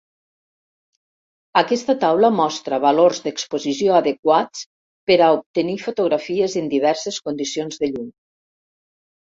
Aquesta 1.61 1.95
taula 2.05 2.31
mostra 2.39 2.79
valors 2.87 3.21
d'exposició 3.27 3.99
adequats 4.01 4.67
per 5.13 5.19
a 5.19 5.31
obtenir 5.37 5.79
fotografies 5.87 6.61
en 6.65 6.75
diverses 6.77 7.25
condicions 7.29 7.81
de 7.85 7.95
llum. 7.95 8.15